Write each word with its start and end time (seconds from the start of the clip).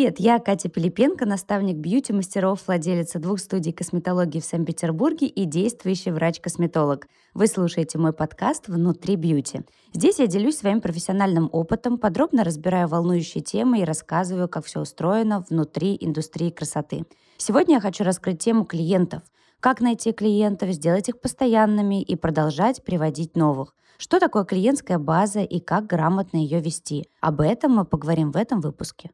Привет, 0.00 0.18
я 0.18 0.38
Катя 0.38 0.70
Пилипенко, 0.70 1.26
наставник 1.26 1.76
бьюти-мастеров, 1.76 2.66
владелица 2.66 3.18
двух 3.18 3.38
студий 3.38 3.74
косметологии 3.74 4.40
в 4.40 4.46
Санкт-Петербурге 4.46 5.26
и 5.26 5.44
действующий 5.44 6.10
врач-косметолог. 6.10 7.06
Вы 7.34 7.46
слушаете 7.46 7.98
мой 7.98 8.14
подкаст 8.14 8.68
«Внутри 8.68 9.16
бьюти». 9.16 9.60
Здесь 9.92 10.18
я 10.18 10.26
делюсь 10.26 10.56
своим 10.56 10.80
профессиональным 10.80 11.50
опытом, 11.52 11.98
подробно 11.98 12.44
разбираю 12.44 12.88
волнующие 12.88 13.44
темы 13.44 13.80
и 13.80 13.84
рассказываю, 13.84 14.48
как 14.48 14.64
все 14.64 14.80
устроено 14.80 15.44
внутри 15.50 15.98
индустрии 16.00 16.48
красоты. 16.48 17.04
Сегодня 17.36 17.74
я 17.74 17.80
хочу 17.82 18.02
раскрыть 18.02 18.42
тему 18.42 18.64
клиентов. 18.64 19.22
Как 19.60 19.82
найти 19.82 20.12
клиентов, 20.12 20.70
сделать 20.70 21.10
их 21.10 21.20
постоянными 21.20 22.00
и 22.00 22.16
продолжать 22.16 22.82
приводить 22.84 23.36
новых. 23.36 23.76
Что 23.98 24.18
такое 24.18 24.44
клиентская 24.44 24.98
база 24.98 25.40
и 25.40 25.60
как 25.60 25.86
грамотно 25.86 26.38
ее 26.38 26.62
вести? 26.62 27.04
Об 27.20 27.42
этом 27.42 27.72
мы 27.72 27.84
поговорим 27.84 28.32
в 28.32 28.38
этом 28.38 28.62
выпуске. 28.62 29.10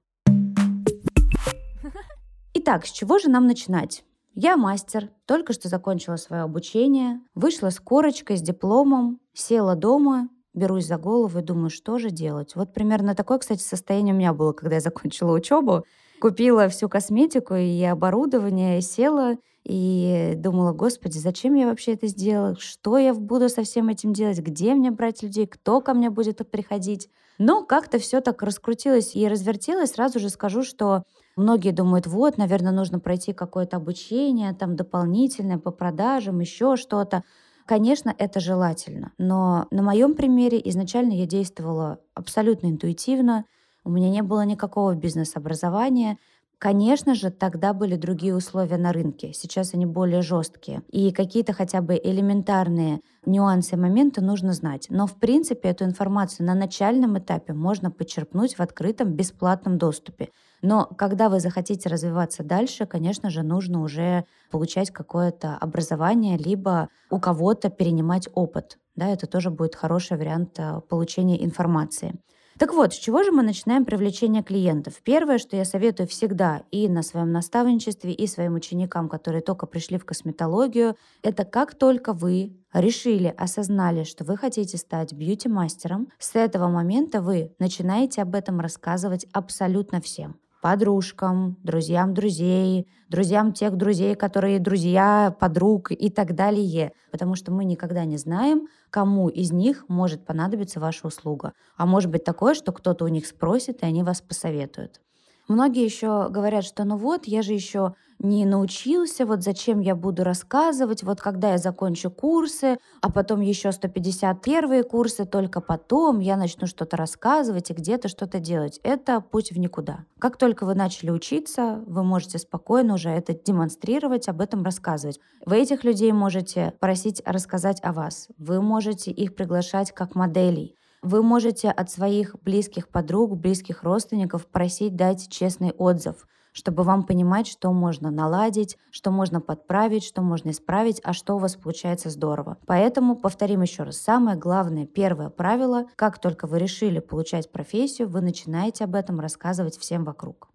Итак, 2.58 2.86
с 2.86 2.90
чего 2.90 3.18
же 3.18 3.28
нам 3.28 3.46
начинать? 3.46 4.02
Я 4.34 4.56
мастер, 4.56 5.10
только 5.26 5.52
что 5.52 5.68
закончила 5.68 6.16
свое 6.16 6.40
обучение, 6.40 7.20
вышла 7.34 7.68
с 7.68 7.78
корочкой, 7.78 8.38
с 8.38 8.40
дипломом, 8.40 9.20
села 9.34 9.74
дома, 9.76 10.30
берусь 10.54 10.86
за 10.86 10.96
голову 10.96 11.38
и 11.38 11.42
думаю, 11.42 11.68
что 11.68 11.98
же 11.98 12.08
делать. 12.08 12.56
Вот 12.56 12.72
примерно 12.72 13.14
такое, 13.14 13.36
кстати, 13.36 13.60
состояние 13.60 14.14
у 14.14 14.16
меня 14.16 14.32
было, 14.32 14.54
когда 14.54 14.76
я 14.76 14.80
закончила 14.80 15.32
учебу. 15.32 15.84
Купила 16.18 16.70
всю 16.70 16.88
косметику 16.88 17.56
и 17.56 17.82
оборудование, 17.82 18.80
села 18.80 19.36
и 19.64 20.32
думала, 20.36 20.72
господи, 20.72 21.18
зачем 21.18 21.52
я 21.56 21.66
вообще 21.66 21.92
это 21.92 22.06
сделала? 22.06 22.56
Что 22.58 22.96
я 22.96 23.12
буду 23.12 23.50
со 23.50 23.64
всем 23.64 23.90
этим 23.90 24.14
делать? 24.14 24.38
Где 24.38 24.74
мне 24.74 24.90
брать 24.90 25.22
людей? 25.22 25.46
Кто 25.46 25.82
ко 25.82 25.92
мне 25.92 26.08
будет 26.08 26.38
приходить? 26.50 27.10
Но 27.36 27.64
как-то 27.64 27.98
все 27.98 28.22
так 28.22 28.42
раскрутилось 28.42 29.14
и 29.14 29.28
развертелось. 29.28 29.90
Сразу 29.90 30.18
же 30.20 30.30
скажу, 30.30 30.62
что 30.62 31.02
Многие 31.36 31.70
думают, 31.72 32.06
вот, 32.06 32.38
наверное, 32.38 32.72
нужно 32.72 32.98
пройти 32.98 33.32
какое-то 33.34 33.76
обучение, 33.76 34.54
там 34.54 34.74
дополнительное 34.74 35.58
по 35.58 35.70
продажам, 35.70 36.40
еще 36.40 36.76
что-то. 36.76 37.24
Конечно, 37.66 38.14
это 38.16 38.40
желательно, 38.40 39.12
но 39.18 39.66
на 39.70 39.82
моем 39.82 40.14
примере 40.14 40.60
изначально 40.64 41.12
я 41.12 41.26
действовала 41.26 41.98
абсолютно 42.14 42.68
интуитивно, 42.68 43.44
у 43.84 43.90
меня 43.90 44.08
не 44.10 44.22
было 44.22 44.44
никакого 44.44 44.94
бизнес-образования, 44.94 46.16
Конечно 46.58 47.14
же, 47.14 47.30
тогда 47.30 47.74
были 47.74 47.96
другие 47.96 48.34
условия 48.34 48.78
на 48.78 48.90
рынке, 48.90 49.34
сейчас 49.34 49.74
они 49.74 49.84
более 49.84 50.22
жесткие. 50.22 50.82
И 50.90 51.12
какие-то 51.12 51.52
хотя 51.52 51.82
бы 51.82 52.00
элементарные 52.02 53.00
нюансы 53.26 53.74
и 53.74 53.78
моменты 53.78 54.22
нужно 54.22 54.54
знать. 54.54 54.86
Но, 54.88 55.06
в 55.06 55.16
принципе, 55.16 55.68
эту 55.68 55.84
информацию 55.84 56.46
на 56.46 56.54
начальном 56.54 57.18
этапе 57.18 57.52
можно 57.52 57.90
почерпнуть 57.90 58.54
в 58.56 58.60
открытом 58.60 59.12
бесплатном 59.12 59.76
доступе. 59.76 60.30
Но 60.62 60.86
когда 60.86 61.28
вы 61.28 61.40
захотите 61.40 61.90
развиваться 61.90 62.42
дальше, 62.42 62.86
конечно 62.86 63.28
же, 63.28 63.42
нужно 63.42 63.82
уже 63.82 64.24
получать 64.50 64.90
какое-то 64.90 65.56
образование, 65.56 66.38
либо 66.38 66.88
у 67.10 67.20
кого-то 67.20 67.68
перенимать 67.68 68.28
опыт. 68.32 68.78
Да, 68.94 69.08
это 69.08 69.26
тоже 69.26 69.50
будет 69.50 69.74
хороший 69.74 70.16
вариант 70.16 70.58
э, 70.58 70.80
получения 70.88 71.44
информации. 71.44 72.14
Так 72.58 72.72
вот, 72.72 72.94
с 72.94 72.96
чего 72.96 73.22
же 73.22 73.32
мы 73.32 73.42
начинаем 73.42 73.84
привлечение 73.84 74.42
клиентов? 74.42 74.94
Первое, 75.04 75.36
что 75.36 75.56
я 75.56 75.66
советую 75.66 76.08
всегда 76.08 76.62
и 76.70 76.88
на 76.88 77.02
своем 77.02 77.30
наставничестве, 77.30 78.14
и 78.14 78.26
своим 78.26 78.54
ученикам, 78.54 79.10
которые 79.10 79.42
только 79.42 79.66
пришли 79.66 79.98
в 79.98 80.06
косметологию, 80.06 80.96
это 81.22 81.44
как 81.44 81.74
только 81.74 82.14
вы 82.14 82.56
решили, 82.72 83.34
осознали, 83.36 84.04
что 84.04 84.24
вы 84.24 84.38
хотите 84.38 84.78
стать 84.78 85.12
бьюти-мастером, 85.12 86.08
с 86.18 86.34
этого 86.34 86.68
момента 86.68 87.20
вы 87.20 87.54
начинаете 87.58 88.22
об 88.22 88.34
этом 88.34 88.60
рассказывать 88.60 89.26
абсолютно 89.32 90.00
всем 90.00 90.36
подружкам, 90.66 91.56
друзьям 91.62 92.12
друзей, 92.12 92.88
друзьям 93.08 93.52
тех 93.52 93.76
друзей, 93.76 94.16
которые 94.16 94.58
друзья 94.58 95.32
подруг 95.38 95.92
и 95.92 96.10
так 96.10 96.34
далее. 96.34 96.90
Потому 97.12 97.36
что 97.36 97.52
мы 97.52 97.64
никогда 97.64 98.04
не 98.04 98.16
знаем, 98.16 98.66
кому 98.90 99.28
из 99.28 99.52
них 99.52 99.84
может 99.86 100.26
понадобиться 100.26 100.80
ваша 100.80 101.06
услуга. 101.06 101.52
А 101.76 101.86
может 101.86 102.10
быть 102.10 102.24
такое, 102.24 102.54
что 102.54 102.72
кто-то 102.72 103.04
у 103.04 103.08
них 103.08 103.28
спросит, 103.28 103.82
и 103.82 103.86
они 103.86 104.02
вас 104.02 104.20
посоветуют. 104.20 105.00
Многие 105.46 105.84
еще 105.84 106.28
говорят, 106.30 106.64
что 106.64 106.82
ну 106.82 106.96
вот, 106.96 107.28
я 107.28 107.42
же 107.42 107.52
еще 107.52 107.94
не 108.18 108.44
научился, 108.46 109.26
вот 109.26 109.42
зачем 109.42 109.80
я 109.80 109.94
буду 109.94 110.24
рассказывать, 110.24 111.02
вот 111.02 111.20
когда 111.20 111.52
я 111.52 111.58
закончу 111.58 112.10
курсы, 112.10 112.78
а 113.02 113.10
потом 113.10 113.40
еще 113.40 113.72
150 113.72 114.42
первые 114.42 114.82
курсы, 114.82 115.24
только 115.24 115.60
потом 115.60 116.20
я 116.20 116.36
начну 116.36 116.66
что-то 116.66 116.96
рассказывать 116.96 117.70
и 117.70 117.74
где-то 117.74 118.08
что-то 118.08 118.38
делать. 118.40 118.80
Это 118.82 119.20
путь 119.20 119.52
в 119.52 119.58
никуда. 119.58 120.04
Как 120.18 120.36
только 120.36 120.64
вы 120.64 120.74
начали 120.74 121.10
учиться, 121.10 121.82
вы 121.86 122.02
можете 122.02 122.38
спокойно 122.38 122.94
уже 122.94 123.10
это 123.10 123.34
демонстрировать, 123.34 124.28
об 124.28 124.40
этом 124.40 124.62
рассказывать. 124.64 125.20
Вы 125.44 125.58
этих 125.58 125.84
людей 125.84 126.12
можете 126.12 126.72
просить 126.80 127.22
рассказать 127.24 127.80
о 127.82 127.92
вас. 127.92 128.28
Вы 128.38 128.62
можете 128.62 129.10
их 129.10 129.34
приглашать 129.34 129.92
как 129.92 130.14
моделей. 130.14 130.76
Вы 131.02 131.22
можете 131.22 131.70
от 131.70 131.90
своих 131.90 132.34
близких 132.42 132.88
подруг, 132.88 133.36
близких 133.36 133.82
родственников 133.82 134.46
просить 134.46 134.96
дать 134.96 135.28
честный 135.28 135.70
отзыв, 135.70 136.26
чтобы 136.56 136.84
вам 136.84 137.02
понимать, 137.02 137.46
что 137.46 137.70
можно 137.70 138.10
наладить, 138.10 138.78
что 138.90 139.10
можно 139.10 139.42
подправить, 139.42 140.02
что 140.02 140.22
можно 140.22 140.48
исправить, 140.48 141.02
а 141.04 141.12
что 141.12 141.34
у 141.34 141.38
вас 141.38 141.54
получается 141.54 142.08
здорово. 142.08 142.56
Поэтому 142.66 143.14
повторим 143.14 143.60
еще 143.60 143.82
раз. 143.82 143.98
Самое 143.98 144.38
главное, 144.38 144.86
первое 144.86 145.28
правило, 145.28 145.84
как 145.96 146.18
только 146.18 146.46
вы 146.46 146.58
решили 146.58 146.98
получать 146.98 147.52
профессию, 147.52 148.08
вы 148.08 148.22
начинаете 148.22 148.84
об 148.84 148.94
этом 148.94 149.20
рассказывать 149.20 149.76
всем 149.76 150.04
вокруг. 150.04 150.48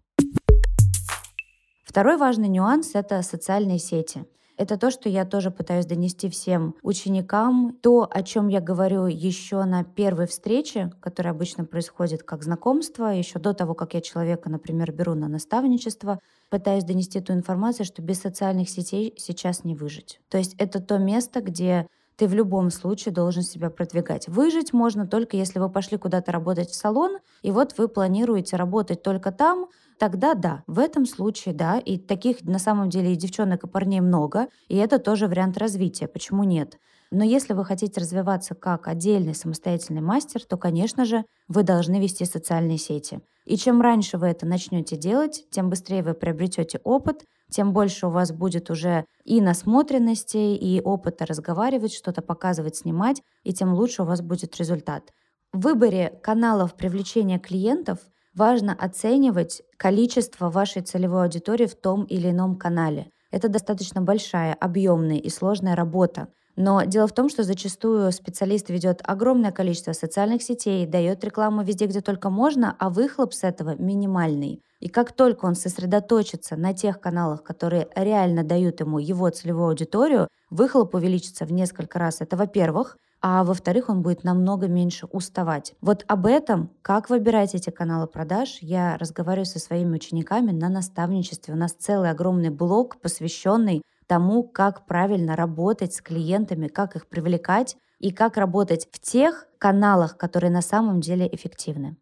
Второй 1.84 2.16
важный 2.16 2.48
нюанс— 2.48 2.90
это 2.94 3.22
социальные 3.22 3.78
сети. 3.78 4.24
Это 4.56 4.76
то, 4.76 4.90
что 4.90 5.08
я 5.08 5.24
тоже 5.24 5.50
пытаюсь 5.50 5.86
донести 5.86 6.28
всем 6.28 6.74
ученикам. 6.82 7.76
То, 7.80 8.06
о 8.10 8.22
чем 8.22 8.48
я 8.48 8.60
говорю 8.60 9.06
еще 9.06 9.64
на 9.64 9.82
первой 9.82 10.26
встрече, 10.26 10.92
которая 11.00 11.32
обычно 11.32 11.64
происходит 11.64 12.22
как 12.22 12.44
знакомство, 12.44 13.06
еще 13.06 13.38
до 13.38 13.54
того, 13.54 13.74
как 13.74 13.94
я 13.94 14.00
человека, 14.00 14.50
например, 14.50 14.92
беру 14.92 15.14
на 15.14 15.28
наставничество, 15.28 16.20
пытаюсь 16.50 16.84
донести 16.84 17.20
ту 17.20 17.32
информацию, 17.32 17.86
что 17.86 18.02
без 18.02 18.20
социальных 18.20 18.68
сетей 18.68 19.14
сейчас 19.16 19.64
не 19.64 19.74
выжить. 19.74 20.20
То 20.28 20.38
есть 20.38 20.54
это 20.58 20.80
то 20.80 20.98
место, 20.98 21.40
где 21.40 21.86
ты 22.16 22.26
в 22.28 22.34
любом 22.34 22.70
случае 22.70 23.12
должен 23.14 23.42
себя 23.42 23.70
продвигать. 23.70 24.28
Выжить 24.28 24.72
можно 24.72 25.06
только 25.06 25.36
если 25.36 25.58
вы 25.58 25.68
пошли 25.70 25.98
куда-то 25.98 26.32
работать 26.32 26.70
в 26.70 26.74
салон, 26.74 27.18
и 27.42 27.50
вот 27.50 27.76
вы 27.78 27.88
планируете 27.88 28.56
работать 28.56 29.02
только 29.02 29.32
там, 29.32 29.68
тогда 29.98 30.34
да, 30.34 30.62
в 30.66 30.78
этом 30.78 31.06
случае 31.06 31.54
да, 31.54 31.78
и 31.78 31.98
таких 31.98 32.42
на 32.42 32.58
самом 32.58 32.90
деле 32.90 33.12
и 33.12 33.16
девчонок, 33.16 33.64
и 33.64 33.68
парней 33.68 34.00
много, 34.00 34.48
и 34.68 34.76
это 34.76 34.98
тоже 34.98 35.26
вариант 35.28 35.58
развития, 35.58 36.08
почему 36.08 36.44
нет? 36.44 36.78
Но 37.14 37.24
если 37.24 37.52
вы 37.52 37.66
хотите 37.66 38.00
развиваться 38.00 38.54
как 38.54 38.88
отдельный 38.88 39.34
самостоятельный 39.34 40.00
мастер, 40.00 40.42
то, 40.46 40.56
конечно 40.56 41.04
же, 41.04 41.26
вы 41.46 41.62
должны 41.62 42.00
вести 42.00 42.24
социальные 42.24 42.78
сети. 42.78 43.20
И 43.44 43.58
чем 43.58 43.82
раньше 43.82 44.16
вы 44.16 44.28
это 44.28 44.46
начнете 44.46 44.96
делать, 44.96 45.44
тем 45.50 45.68
быстрее 45.68 46.02
вы 46.02 46.14
приобретете 46.14 46.80
опыт, 46.84 47.24
тем 47.50 47.74
больше 47.74 48.06
у 48.06 48.10
вас 48.10 48.32
будет 48.32 48.70
уже 48.70 49.04
и 49.24 49.42
насмотренности, 49.42 50.38
и 50.38 50.80
опыта 50.80 51.26
разговаривать, 51.26 51.92
что-то 51.92 52.22
показывать, 52.22 52.76
снимать, 52.76 53.20
и 53.42 53.52
тем 53.52 53.74
лучше 53.74 54.02
у 54.02 54.06
вас 54.06 54.22
будет 54.22 54.56
результат. 54.56 55.12
В 55.52 55.64
выборе 55.64 56.18
каналов 56.22 56.74
привлечения 56.76 57.38
клиентов 57.38 57.98
важно 58.34 58.72
оценивать 58.72 59.60
количество 59.76 60.48
вашей 60.48 60.80
целевой 60.80 61.24
аудитории 61.24 61.66
в 61.66 61.74
том 61.74 62.04
или 62.04 62.30
ином 62.30 62.56
канале. 62.56 63.10
Это 63.30 63.50
достаточно 63.50 64.00
большая, 64.00 64.54
объемная 64.54 65.18
и 65.18 65.28
сложная 65.28 65.76
работа. 65.76 66.28
Но 66.56 66.84
дело 66.84 67.06
в 67.06 67.12
том, 67.12 67.28
что 67.28 67.44
зачастую 67.44 68.12
специалист 68.12 68.68
ведет 68.68 69.00
огромное 69.04 69.52
количество 69.52 69.92
социальных 69.92 70.42
сетей, 70.42 70.86
дает 70.86 71.24
рекламу 71.24 71.62
везде, 71.62 71.86
где 71.86 72.00
только 72.00 72.30
можно, 72.30 72.76
а 72.78 72.90
выхлоп 72.90 73.32
с 73.32 73.44
этого 73.44 73.74
минимальный. 73.76 74.60
И 74.80 74.88
как 74.88 75.12
только 75.12 75.46
он 75.46 75.54
сосредоточится 75.54 76.56
на 76.56 76.74
тех 76.74 77.00
каналах, 77.00 77.42
которые 77.42 77.88
реально 77.94 78.42
дают 78.42 78.80
ему 78.80 78.98
его 78.98 79.30
целевую 79.30 79.68
аудиторию, 79.68 80.28
выхлоп 80.50 80.94
увеличится 80.94 81.46
в 81.46 81.52
несколько 81.52 81.98
раз. 81.98 82.20
Это 82.20 82.36
во-первых. 82.36 82.96
А 83.24 83.44
во-вторых, 83.44 83.88
он 83.88 84.02
будет 84.02 84.24
намного 84.24 84.66
меньше 84.66 85.06
уставать. 85.06 85.74
Вот 85.80 86.04
об 86.08 86.26
этом, 86.26 86.70
как 86.82 87.08
выбирать 87.08 87.54
эти 87.54 87.70
каналы 87.70 88.08
продаж, 88.08 88.58
я 88.60 88.98
разговариваю 88.98 89.46
со 89.46 89.60
своими 89.60 89.94
учениками 89.94 90.50
на 90.50 90.68
наставничестве. 90.68 91.54
У 91.54 91.56
нас 91.56 91.72
целый 91.72 92.10
огромный 92.10 92.50
блок, 92.50 93.00
посвященный 93.00 93.82
тому, 94.06 94.42
как 94.42 94.86
правильно 94.86 95.36
работать 95.36 95.94
с 95.94 96.00
клиентами, 96.00 96.68
как 96.68 96.96
их 96.96 97.08
привлекать 97.08 97.76
и 97.98 98.10
как 98.10 98.36
работать 98.36 98.88
в 98.90 99.00
тех 99.00 99.46
каналах, 99.58 100.16
которые 100.16 100.50
на 100.50 100.62
самом 100.62 101.00
деле 101.00 101.28
эффективны. 101.32 101.96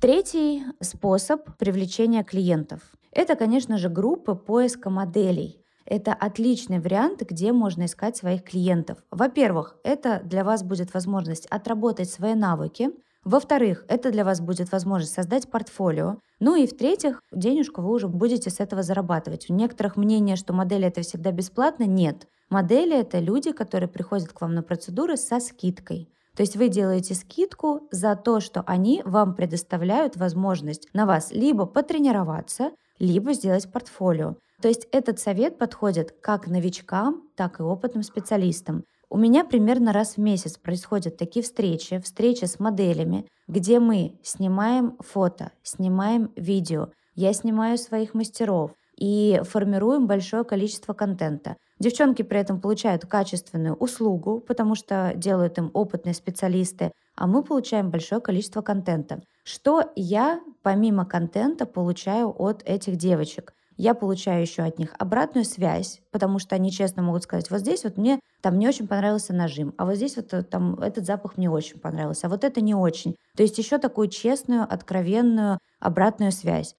Третий 0.00 0.62
способ 0.80 1.56
привлечения 1.56 2.22
клиентов– 2.22 2.82
это, 3.12 3.34
конечно 3.34 3.78
же, 3.78 3.88
группы 3.88 4.34
поиска 4.34 4.90
моделей. 4.90 5.64
Это 5.86 6.12
отличный 6.12 6.80
вариант, 6.80 7.22
где 7.22 7.52
можно 7.52 7.86
искать 7.86 8.16
своих 8.16 8.42
клиентов. 8.42 8.98
Во-первых, 9.10 9.76
это 9.84 10.20
для 10.24 10.44
вас 10.44 10.62
будет 10.62 10.92
возможность 10.92 11.46
отработать 11.46 12.10
свои 12.10 12.34
навыки. 12.34 12.90
Во-вторых, 13.26 13.84
это 13.88 14.12
для 14.12 14.24
вас 14.24 14.40
будет 14.40 14.70
возможность 14.70 15.12
создать 15.12 15.50
портфолио. 15.50 16.20
Ну 16.38 16.54
и 16.54 16.64
в-третьих, 16.64 17.20
денежку 17.32 17.82
вы 17.82 17.90
уже 17.90 18.06
будете 18.06 18.50
с 18.50 18.60
этого 18.60 18.84
зарабатывать. 18.84 19.50
У 19.50 19.52
некоторых 19.52 19.96
мнение, 19.96 20.36
что 20.36 20.52
модели 20.52 20.86
это 20.86 21.02
всегда 21.02 21.32
бесплатно, 21.32 21.82
нет. 21.82 22.28
Модели 22.50 22.96
это 22.96 23.18
люди, 23.18 23.50
которые 23.50 23.88
приходят 23.88 24.28
к 24.28 24.40
вам 24.40 24.54
на 24.54 24.62
процедуры 24.62 25.16
со 25.16 25.40
скидкой. 25.40 26.08
То 26.36 26.42
есть 26.42 26.54
вы 26.54 26.68
делаете 26.68 27.14
скидку 27.14 27.88
за 27.90 28.14
то, 28.14 28.38
что 28.38 28.62
они 28.64 29.02
вам 29.04 29.34
предоставляют 29.34 30.16
возможность 30.16 30.88
на 30.92 31.04
вас 31.04 31.32
либо 31.32 31.66
потренироваться, 31.66 32.70
либо 33.00 33.32
сделать 33.32 33.72
портфолио. 33.72 34.36
То 34.62 34.68
есть 34.68 34.86
этот 34.92 35.18
совет 35.18 35.58
подходит 35.58 36.14
как 36.22 36.46
новичкам, 36.46 37.24
так 37.34 37.58
и 37.58 37.64
опытным 37.64 38.04
специалистам. 38.04 38.84
У 39.08 39.18
меня 39.18 39.44
примерно 39.44 39.92
раз 39.92 40.16
в 40.16 40.18
месяц 40.18 40.58
происходят 40.58 41.16
такие 41.16 41.42
встречи, 41.42 42.00
встречи 42.00 42.44
с 42.44 42.58
моделями, 42.58 43.26
где 43.46 43.78
мы 43.78 44.18
снимаем 44.22 44.96
фото, 44.98 45.52
снимаем 45.62 46.32
видео, 46.34 46.88
я 47.14 47.32
снимаю 47.32 47.78
своих 47.78 48.14
мастеров 48.14 48.72
и 48.96 49.40
формируем 49.44 50.06
большое 50.06 50.44
количество 50.44 50.92
контента. 50.92 51.56
Девчонки 51.78 52.22
при 52.22 52.40
этом 52.40 52.60
получают 52.60 53.06
качественную 53.06 53.74
услугу, 53.74 54.40
потому 54.40 54.74
что 54.74 55.12
делают 55.14 55.58
им 55.58 55.70
опытные 55.72 56.14
специалисты, 56.14 56.90
а 57.14 57.26
мы 57.26 57.42
получаем 57.42 57.90
большое 57.90 58.20
количество 58.20 58.60
контента. 58.60 59.20
Что 59.44 59.92
я 59.94 60.40
помимо 60.62 61.06
контента 61.06 61.64
получаю 61.64 62.34
от 62.36 62.62
этих 62.64 62.96
девочек? 62.96 63.52
Я 63.76 63.94
получаю 63.94 64.40
еще 64.40 64.62
от 64.62 64.78
них 64.78 64.94
обратную 64.98 65.44
связь, 65.44 66.00
потому 66.10 66.38
что 66.38 66.54
они 66.54 66.72
честно 66.72 67.02
могут 67.02 67.24
сказать, 67.24 67.50
вот 67.50 67.60
здесь 67.60 67.84
вот 67.84 67.98
мне 67.98 68.20
там 68.40 68.58
не 68.58 68.66
очень 68.66 68.88
понравился 68.88 69.34
нажим, 69.34 69.74
а 69.76 69.84
вот 69.84 69.96
здесь 69.96 70.16
вот 70.16 70.32
э, 70.32 70.42
там 70.42 70.74
этот 70.76 71.04
запах 71.04 71.36
мне 71.36 71.50
очень 71.50 71.78
понравился, 71.78 72.26
а 72.26 72.30
вот 72.30 72.42
это 72.42 72.62
не 72.62 72.74
очень. 72.74 73.16
То 73.36 73.42
есть 73.42 73.58
еще 73.58 73.78
такую 73.78 74.08
честную, 74.08 74.62
откровенную 74.62 75.58
обратную 75.78 76.32
связь. 76.32 76.74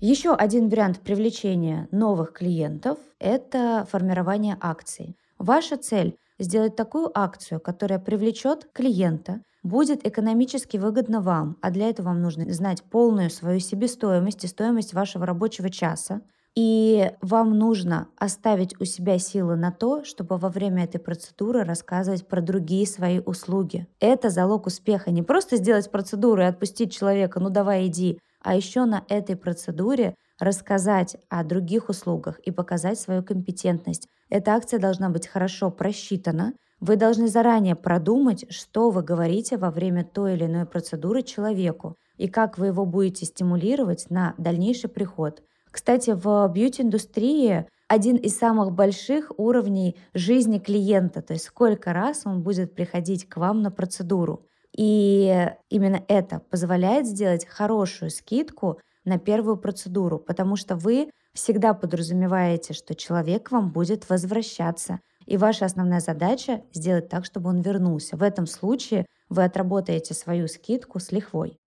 Еще 0.00 0.34
один 0.34 0.68
вариант 0.68 1.00
привлечения 1.00 1.88
новых 1.90 2.34
клиентов– 2.34 2.98
это 3.18 3.86
формирование 3.90 4.56
акций. 4.60 5.16
Ваша 5.38 5.76
цель– 5.76 6.16
сделать 6.38 6.76
такую 6.76 7.10
акцию, 7.18 7.58
которая 7.58 7.98
привлечет 7.98 8.68
клиента, 8.72 9.40
будет 9.64 10.06
экономически 10.06 10.76
выгодно 10.76 11.20
вам, 11.20 11.56
а 11.60 11.70
для 11.70 11.88
этого 11.88 12.08
вам 12.08 12.22
нужно 12.22 12.52
знать 12.52 12.84
полную 12.84 13.30
свою 13.30 13.58
себестоимость 13.58 14.44
и 14.44 14.46
стоимость 14.46 14.94
вашего 14.94 15.26
рабочего 15.26 15.70
часа. 15.70 16.20
И 16.54 17.10
вам 17.20 17.58
нужно 17.58 18.06
оставить 18.16 18.80
у 18.80 18.84
себя 18.84 19.18
силы 19.18 19.56
на 19.56 19.72
то, 19.72 20.04
чтобы 20.04 20.36
во 20.36 20.50
время 20.50 20.84
этой 20.84 21.00
процедуры 21.00 21.64
рассказывать 21.64 22.28
про 22.28 22.40
другие 22.40 22.86
свои 22.86 23.18
услуги. 23.18 23.88
Это 23.98 24.30
залог 24.30 24.66
успеха. 24.66 25.10
Не 25.10 25.24
просто 25.24 25.56
сделать 25.56 25.90
процедуру 25.90 26.42
и 26.42 26.46
отпустить 26.46 26.92
человека, 26.92 27.40
ну 27.40 27.50
давай 27.50 27.88
иди, 27.88 28.20
а 28.40 28.54
еще 28.54 28.84
на 28.84 29.04
этой 29.08 29.34
процедуре 29.34 30.14
рассказать 30.38 31.16
о 31.28 31.44
других 31.44 31.88
услугах 31.88 32.38
и 32.40 32.50
показать 32.50 32.98
свою 32.98 33.22
компетентность. 33.22 34.08
Эта 34.28 34.52
акция 34.52 34.80
должна 34.80 35.10
быть 35.10 35.26
хорошо 35.26 35.70
просчитана. 35.70 36.54
Вы 36.80 36.96
должны 36.96 37.28
заранее 37.28 37.76
продумать, 37.76 38.46
что 38.52 38.90
вы 38.90 39.02
говорите 39.02 39.56
во 39.56 39.70
время 39.70 40.04
той 40.04 40.34
или 40.34 40.44
иной 40.44 40.66
процедуры 40.66 41.22
человеку 41.22 41.96
и 42.16 42.28
как 42.28 42.58
вы 42.58 42.66
его 42.66 42.84
будете 42.84 43.26
стимулировать 43.26 44.10
на 44.10 44.34
дальнейший 44.38 44.90
приход. 44.90 45.42
Кстати, 45.70 46.10
в 46.10 46.48
бьюти-индустрии 46.52 47.66
один 47.88 48.16
из 48.16 48.36
самых 48.38 48.72
больших 48.72 49.32
уровней 49.36 49.96
жизни 50.14 50.58
клиента, 50.58 51.20
то 51.22 51.32
есть 51.32 51.46
сколько 51.46 51.92
раз 51.92 52.22
он 52.24 52.42
будет 52.42 52.74
приходить 52.74 53.28
к 53.28 53.36
вам 53.36 53.62
на 53.62 53.70
процедуру. 53.70 54.46
И 54.76 55.48
именно 55.70 56.02
это 56.08 56.40
позволяет 56.50 57.06
сделать 57.06 57.46
хорошую 57.46 58.10
скидку 58.10 58.80
на 59.04 59.18
первую 59.18 59.56
процедуру, 59.56 60.18
потому 60.18 60.56
что 60.56 60.76
вы 60.76 61.10
всегда 61.34 61.74
подразумеваете, 61.74 62.74
что 62.74 62.94
человек 62.94 63.48
к 63.48 63.52
вам 63.52 63.72
будет 63.72 64.08
возвращаться. 64.08 65.00
И 65.26 65.36
ваша 65.36 65.64
основная 65.64 66.00
задача— 66.00 66.62
сделать 66.72 67.08
так, 67.08 67.24
чтобы 67.24 67.50
он 67.50 67.60
вернулся. 67.60 68.16
В 68.16 68.22
этом 68.22 68.46
случае 68.46 69.06
вы 69.28 69.44
отработаете 69.44 70.14
свою 70.14 70.48
скидку 70.48 71.00
с 71.00 71.12
лихвой. 71.12 71.58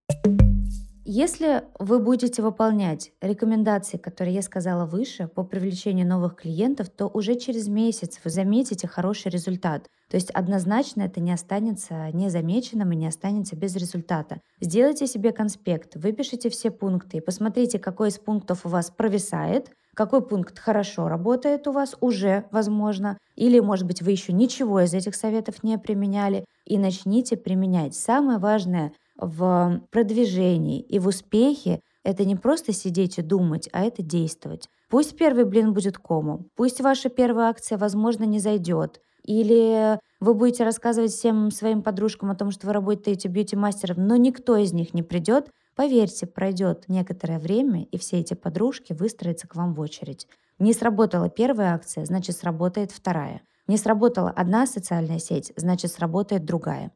Если 1.08 1.62
вы 1.78 2.00
будете 2.00 2.42
выполнять 2.42 3.12
рекомендации, 3.20 3.96
которые 3.96 4.34
я 4.34 4.42
сказала 4.42 4.86
выше 4.86 5.28
по 5.28 5.44
привлечению 5.44 6.04
новых 6.04 6.34
клиентов, 6.34 6.88
то 6.90 7.06
уже 7.06 7.36
через 7.36 7.68
месяц 7.68 8.18
вы 8.24 8.30
заметите 8.30 8.88
хороший 8.88 9.30
результат. 9.30 9.86
То 10.10 10.16
есть 10.16 10.32
однозначно 10.32 11.02
это 11.02 11.20
не 11.20 11.30
останется 11.30 12.10
незамеченным 12.12 12.90
и 12.90 12.96
не 12.96 13.06
останется 13.06 13.54
без 13.54 13.76
результата. 13.76 14.40
Сделайте 14.60 15.06
себе 15.06 15.30
конспект, 15.30 15.94
выпишите 15.94 16.50
все 16.50 16.72
пункты 16.72 17.18
и 17.18 17.20
посмотрите, 17.20 17.78
какой 17.78 18.08
из 18.08 18.18
пунктов 18.18 18.66
у 18.66 18.68
вас 18.68 18.90
провисает, 18.90 19.70
какой 19.94 20.26
пункт 20.26 20.58
хорошо 20.58 21.06
работает 21.06 21.68
у 21.68 21.72
вас 21.72 21.94
уже, 22.00 22.46
возможно, 22.50 23.16
или, 23.36 23.60
может 23.60 23.86
быть, 23.86 24.02
вы 24.02 24.10
еще 24.10 24.32
ничего 24.32 24.80
из 24.80 24.92
этих 24.92 25.14
советов 25.14 25.62
не 25.62 25.78
применяли, 25.78 26.44
и 26.66 26.78
начните 26.78 27.36
применять. 27.36 27.94
Самое 27.94 28.38
важное— 28.38 28.92
в 29.18 29.82
продвижении 29.90 30.80
и 30.80 30.98
в 30.98 31.08
успехе 31.08 31.80
это 32.04 32.24
не 32.24 32.36
просто 32.36 32.72
сидеть 32.72 33.18
и 33.18 33.22
думать, 33.22 33.68
а 33.72 33.82
это 33.82 34.02
действовать. 34.02 34.68
Пусть 34.88 35.16
первый 35.16 35.44
блин 35.44 35.72
будет 35.72 35.98
комом, 35.98 36.46
пусть 36.54 36.80
ваша 36.80 37.08
первая 37.08 37.48
акция, 37.48 37.78
возможно, 37.78 38.24
не 38.24 38.38
зайдет, 38.38 39.00
или 39.24 39.98
вы 40.20 40.34
будете 40.34 40.64
рассказывать 40.64 41.10
всем 41.10 41.50
своим 41.50 41.82
подружкам 41.82 42.30
о 42.30 42.36
том, 42.36 42.50
что 42.52 42.68
вы 42.68 42.72
работаете 42.72 43.28
бьюти-мастером, 43.28 44.06
но 44.06 44.16
никто 44.16 44.56
из 44.56 44.72
них 44.72 44.94
не 44.94 45.02
придет, 45.02 45.50
поверьте, 45.74 46.26
пройдет 46.26 46.84
некоторое 46.88 47.38
время, 47.38 47.84
и 47.84 47.98
все 47.98 48.20
эти 48.20 48.34
подружки 48.34 48.92
выстроятся 48.92 49.48
к 49.48 49.56
вам 49.56 49.74
в 49.74 49.80
очередь. 49.80 50.28
Не 50.58 50.72
сработала 50.72 51.28
первая 51.28 51.74
акция, 51.74 52.04
значит 52.04 52.36
сработает 52.36 52.92
вторая. 52.92 53.42
Не 53.66 53.76
сработала 53.76 54.30
одна 54.30 54.66
социальная 54.66 55.18
сеть, 55.18 55.52
значит 55.56 55.90
сработает 55.90 56.44
другая. 56.44 56.92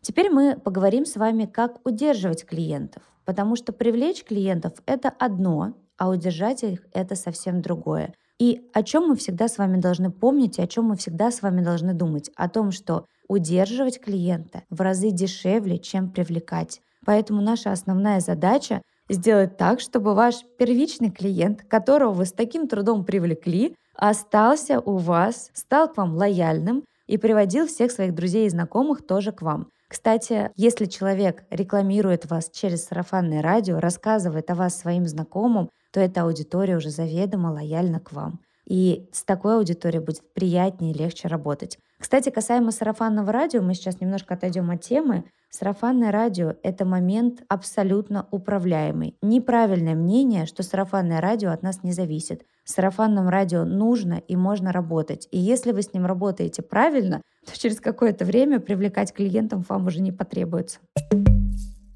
Теперь 0.00 0.30
мы 0.30 0.56
поговорим 0.56 1.04
с 1.04 1.16
вами, 1.16 1.44
как 1.44 1.86
удерживать 1.86 2.44
клиентов, 2.44 3.02
потому 3.24 3.56
что 3.56 3.72
привлечь 3.72 4.24
клиентов— 4.24 4.74
это 4.86 5.08
одно, 5.08 5.74
а 5.96 6.08
удержать 6.08 6.62
их— 6.62 6.86
это 6.92 7.14
совсем 7.14 7.60
другое. 7.60 8.14
И 8.38 8.62
о 8.72 8.84
чем 8.84 9.08
мы 9.08 9.16
всегда 9.16 9.48
с 9.48 9.58
вами 9.58 9.80
должны 9.80 10.10
помнить, 10.10 10.58
и 10.58 10.62
о 10.62 10.66
чем 10.68 10.86
мы 10.86 10.96
всегда 10.96 11.30
с 11.30 11.42
вами 11.42 11.60
должны 11.60 11.92
думать? 11.92 12.30
О 12.36 12.48
том, 12.48 12.70
что 12.70 13.06
удерживать 13.28 14.00
клиента 14.00 14.62
в 14.70 14.80
разы 14.80 15.10
дешевле, 15.10 15.78
чем 15.78 16.10
привлекать. 16.10 16.80
Поэтому 17.04 17.42
наша 17.42 17.72
основная 17.72 18.20
задача 18.20 18.82
сделать 19.08 19.56
так, 19.56 19.80
чтобы 19.80 20.14
ваш 20.14 20.44
первичный 20.58 21.10
клиент, 21.10 21.62
которого 21.62 22.12
вы 22.12 22.26
с 22.26 22.32
таким 22.32 22.68
трудом 22.68 23.04
привлекли, 23.04 23.74
остался 23.94 24.80
у 24.80 24.96
вас, 24.96 25.50
стал 25.52 25.88
к 25.88 25.96
вам 25.96 26.14
лояльным 26.14 26.84
и 27.06 27.18
приводил 27.18 27.66
всех 27.66 27.90
своих 27.90 28.14
друзей 28.14 28.46
и 28.46 28.50
знакомых 28.50 29.06
тоже 29.06 29.32
к 29.32 29.42
вам. 29.42 29.68
Кстати, 29.88 30.50
если 30.54 30.84
человек 30.84 31.44
рекламирует 31.50 32.30
вас 32.30 32.50
через 32.50 32.84
сарафанное 32.84 33.42
радио, 33.42 33.80
рассказывает 33.80 34.50
о 34.50 34.54
вас 34.54 34.78
своим 34.78 35.06
знакомым, 35.06 35.70
то 35.92 36.00
эта 36.00 36.22
аудитория 36.22 36.76
уже 36.76 36.90
заведомо 36.90 37.48
лояльна 37.48 37.98
к 37.98 38.12
вам. 38.12 38.40
И 38.68 39.08
с 39.12 39.24
такой 39.24 39.56
аудиторией 39.56 40.04
будет 40.04 40.34
приятнее 40.34 40.92
и 40.92 40.98
легче 40.98 41.26
работать. 41.28 41.78
Кстати, 41.98 42.28
касаемо 42.28 42.70
сарафанного 42.70 43.32
радио, 43.32 43.62
мы 43.62 43.72
сейчас 43.72 44.00
немножко 44.00 44.34
отойдем 44.34 44.70
от 44.70 44.82
темы. 44.82 45.24
Сарафанное 45.50 46.12
радио— 46.12 46.54
это 46.62 46.84
момент 46.84 47.42
абсолютно 47.48 48.28
управляемый. 48.30 49.16
Неправильное 49.22 49.94
мнение, 49.94 50.44
что 50.44 50.62
сарафанное 50.62 51.22
радио 51.22 51.50
от 51.50 51.62
нас 51.62 51.82
не 51.82 51.92
зависит. 51.92 52.42
С 52.64 52.74
сарафанным 52.74 53.30
радио 53.30 53.64
нужно 53.64 54.22
и 54.28 54.36
можно 54.36 54.70
работать. 54.70 55.26
И 55.30 55.38
если 55.38 55.72
вы 55.72 55.80
с 55.80 55.94
ним 55.94 56.04
работаете 56.04 56.60
правильно, 56.60 57.22
то 57.50 57.58
через 57.58 57.80
какое-то 57.80 58.24
время 58.24 58.60
привлекать 58.60 59.12
клиентов 59.12 59.68
вам 59.68 59.86
уже 59.86 60.00
не 60.00 60.12
потребуется. 60.12 60.78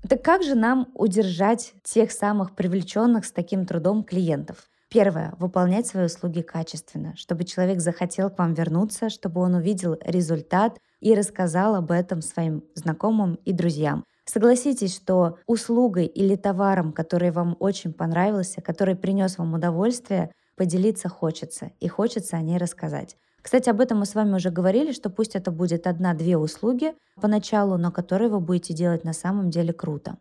Так 0.09 0.23
как 0.23 0.43
же 0.43 0.55
нам 0.55 0.89
удержать 0.95 1.75
тех 1.85 2.13
самых 2.13 2.55
привлеченных 2.55 3.25
с 3.25 3.33
таким 3.33 3.67
трудом 3.67 4.03
клиентов? 4.03 4.69
Первое. 4.89 5.35
Выполнять 5.39 5.87
свои 5.87 6.05
услуги 6.05 6.43
качественно, 6.43 7.17
чтобы 7.17 7.45
человек 7.45 7.81
захотел 7.81 8.29
к 8.29 8.39
вам 8.39 8.53
вернуться, 8.53 9.09
чтобы 9.09 9.41
он 9.41 9.55
увидел 9.55 9.97
результат 10.05 10.79
и 11.01 11.15
рассказал 11.15 11.75
об 11.77 11.91
этом 11.91 12.21
своим 12.21 12.63
знакомым 12.75 13.37
и 13.47 13.53
друзьям. 13.53 14.05
Согласитесь, 14.27 14.95
что 14.95 15.39
услугой 15.47 16.07
или 16.07 16.37
товаром, 16.37 16.93
который 16.93 17.31
вам 17.31 17.57
очень 17.59 17.93
понравился, 17.93 18.61
который 18.61 18.95
принес 18.95 19.39
вам 19.39 19.55
удовольствие, 19.55 20.31
поделиться 20.57 21.09
хочется, 21.09 21.71
и 21.81 21.89
хочется 21.89 22.37
о 22.37 22.43
ней 22.43 22.59
рассказать. 22.59 23.17
Кстати, 23.43 23.69
об 23.69 23.81
этом 23.81 23.99
мы 23.99 24.07
с 24.07 24.15
вами 24.15 24.37
уже 24.37 24.51
говорили, 24.51 24.93
что 24.93 25.11
пусть 25.11 25.35
это 25.35 25.51
будет 25.51 25.87
одна-две 25.87 26.37
услуги 26.37 26.95
поначалу, 27.21 27.77
но 27.77 27.91
которые 27.91 28.31
вы 28.31 28.41
будете 28.41 28.73
делать 28.73 29.05
на 29.05 29.13
самом 29.13 29.51
деле 29.51 29.73
круто. 29.73 30.17